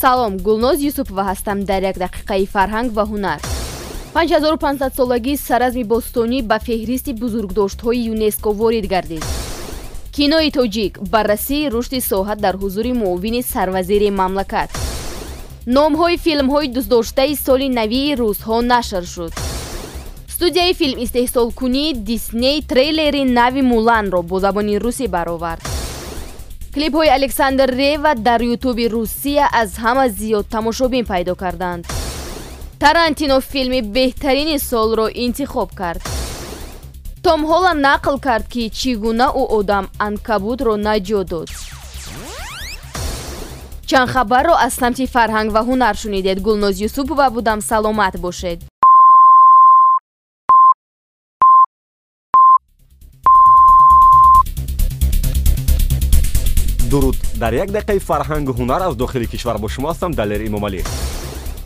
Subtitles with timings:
[0.00, 0.32] салом.
[0.46, 3.40] Гулноз юсупова ҳастам дар як дақиқаи фарҳанг ва ҳунар.
[4.14, 9.24] 5500солагии саразми бостонӣ ба феҳристи бузургдоштҳои юнеско ворид гардид.
[10.14, 14.70] Кинои тоҷик баррасии рушди соҳа дар ҳузури муовини сарвазири мамлакат.
[15.76, 19.32] Номҳои филмҳои дӯстдоштаи соли навии рӯзҳо нашр шуд.
[20.34, 25.69] Студияи филм истеҳсолкунии дисней трейлери нави муланро бо забони русӣ баровард
[26.74, 31.82] клипҳои александр рева дар ютуби русия аз ҳама зиёд тамошобин пайдо карданд.
[32.82, 36.02] Тарантино филми беҳтарини солро интихоб кард.
[37.24, 41.48] Том ҳоланд нақл кард ки чӣ гуна ӯ одам анкабутро наҷот дод.
[43.88, 46.38] Чанд хабарро аз самти фарҳанг ва ҳунар шунидед.
[46.46, 48.69] Гулноз юсупова будам саломат бошед
[56.90, 60.80] дуруд дар як дақиқаи фарҳангу ҳунар аз дохили кишвар бо шумо ҳастам далер имомалӣ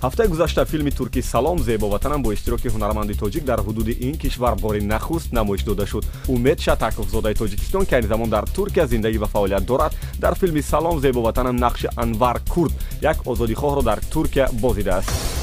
[0.05, 4.81] ҳафтаи гузашта филми турки салом зебоватанам бо иштироки ҳунарманди тоҷик дар ҳудуди ин кишвар бори
[4.92, 9.64] нахуст намоиш дода шуд умед шатаковзодаи тоҷикистон ки айни замон дар туркия зиндагӣ ва фаъолият
[9.64, 15.34] дорад дар филми салом зебоватанам нақши анвар курд як озодихоҳро дар туркия бозидааст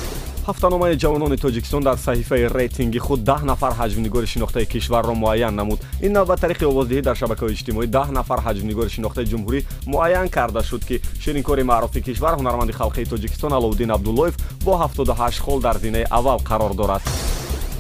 [0.47, 5.80] ҳафтаномаи ҷавонони тоҷикистон дар саҳифаи рейтинги худ даҳ нафар ҳаҷмнигори шинохтаи кишварро муайян намуд.
[6.06, 9.59] Ин навбат тариқи овоздиҳӣ дар шабакаҳои иҷтимоӣ даҳ нафар ҳаҷмнигори шинохтаи ҷумҳурӣ
[9.94, 15.59] муайян карда шуд ки шириnkори маъруфи кишвар ҳунарманди халқии тоҷикистон аловуддин абдуллоев бо 78 хол
[15.62, 17.30] дар зинаи аввал қарор дорад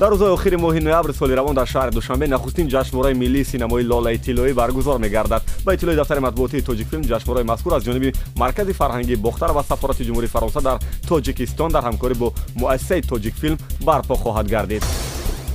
[0.01, 4.17] дар рӯзҳои охири моҳи ноябри соли равон дар шаҳри душанбе нахустин ҷашнвораи миллии синамои лолаи
[4.25, 5.41] тиллоӣ баргузор мегардад.
[5.65, 10.33] Ба иттилои дафтари матбуотии тоҷикфилм ҷашнвораи мазкур аз ҷониби маркази фарҳангии бохтар ва сафорати ҷумҳурии
[10.35, 10.77] фаронса дар
[11.09, 12.27] тоҷикистон дар ҳамкорӣ бо
[12.61, 14.83] муассисаи тоҷикфилм барпо хоҳад гардид.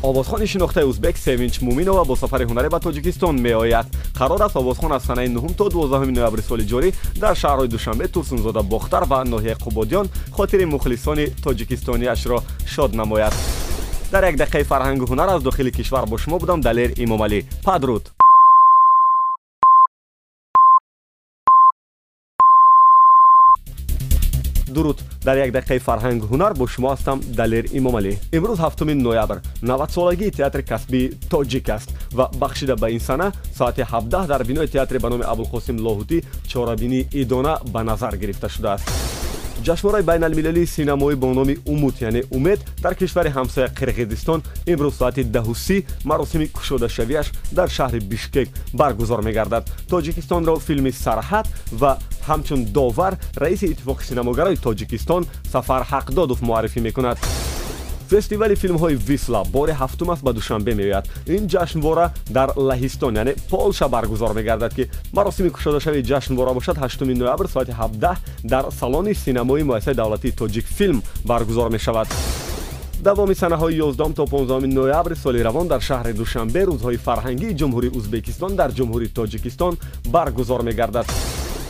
[0.08, 3.86] Овозхони шинохтаи узбек севинч муминова бо сафари ҳунарӣ ба тоҷикистон меояд.
[4.18, 6.88] Қарор аст овозхон аз санаи 9 то 12 ноябри соли ҷорӣ
[7.22, 12.38] дар шаҳрҳои душанбе турсунзода бохтар ва ноҳияи қубодиён хотири мухлисони тоҷикистониашро
[12.74, 13.34] шод намояд
[14.12, 18.04] дар як дақиқаи фарҳангу ҳунар аз дохили кишвар бо шумо будам далер имомалӣ падруд.
[24.74, 30.30] Дуруд дар як дақиқаи фарҳангу ҳунар бо шумо ҳастам далер имомалӣ имрӯз ҳафтуми ноябр навадцолагии
[30.38, 35.08] театри касбии тоҷик аст ва бахшида ба ин сана соати 17 дар бинои театре ба
[35.10, 36.18] номи абулқосим лоҳутӣ
[36.50, 39.05] чорабинии идона ба назар гирифта шудааст
[39.64, 44.40] ҷашнвораи байналмилалии синамоӣ бо номи умуд яъне умед дар кишвари ҳамсоя қирғизистон
[44.72, 49.64] имрӯз соати даҳуси маросими кушодашавиаш дар шаҳри бишкек баргузор мегардад.
[49.90, 51.46] Тоҷикистонро филми сарҳад
[51.80, 55.22] ва ҳамчун довар раиси иттифоқи синамогарои тоҷикистон
[55.52, 57.18] сафар ҳақдодов муаррифӣ мекунад
[58.10, 61.04] фестивали филмҳои висла бори ҳафтум аст ба душанбе меояд.
[61.26, 67.46] Ин ҷашнвора дар лаҳистон яъне полша баргузор мегардад ки маросими кушодашавии ҷашнвора бошад 8 ноябр
[67.48, 72.08] соати 17 дар салони синамои муассисаи давлатии тоҷик филм баргузор мешавад.
[73.00, 78.56] Давоми санаҳои 11 то 15 ноябри соли равон дар шаҳри душанбе рӯзҳои фарҳангии ҷумҳурии узбекистон
[78.56, 79.74] дар ҷумҳурии тоҷикистон
[80.14, 81.06] баргузор мегардад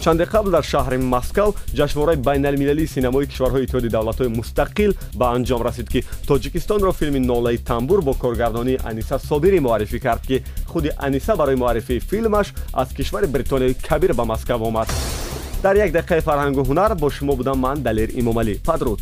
[0.06, 5.88] чанде қабл дар шаҳри москав ҷашнвораи байналмилалии синамои кишварҳои иттиҳоди давлатҳои мустақил ба анҷом расид
[5.92, 10.36] ки тоҷикистонро филми нолаи тамбур бо коргардонии аниса собирӣ муаррифӣ кард ки
[10.70, 14.88] худи аниса барои муаррифии филмаш аз кишвари бритониёи кабир ба москав омад.
[15.62, 19.00] Дар як дақиқаи фарҳангу ҳунар бо шумо будам ман далер имомалӣ падруд